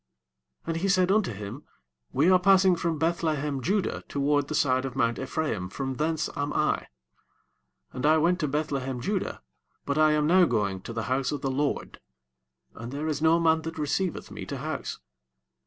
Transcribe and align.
18 0.63 0.69
And 0.73 0.81
he 0.81 0.87
said 0.89 1.11
unto 1.11 1.31
him, 1.31 1.63
We 2.11 2.31
are 2.31 2.39
passing 2.39 2.75
from 2.75 2.97
Beth–lehem–judah 2.97 4.05
toward 4.09 4.47
the 4.47 4.55
side 4.55 4.83
of 4.83 4.95
mount 4.95 5.19
E'phra 5.19 5.53
im; 5.53 5.69
from 5.69 5.97
thence 5.97 6.27
am 6.35 6.51
I: 6.53 6.87
and 7.93 8.03
I 8.03 8.17
went 8.17 8.39
to 8.39 8.47
Beth–lehem–judah, 8.47 9.43
but 9.85 9.99
I 9.99 10.13
am 10.13 10.25
now 10.25 10.45
going 10.45 10.81
to 10.81 10.93
the 10.93 11.03
house 11.03 11.31
of 11.31 11.41
the 11.41 11.51
LORD; 11.51 11.99
and 12.73 12.91
there 12.91 13.07
is 13.07 13.21
no 13.21 13.39
man 13.39 13.61
that 13.61 13.77
receiveth 13.77 14.31
me 14.31 14.43
to 14.47 14.57
house. 14.57 14.97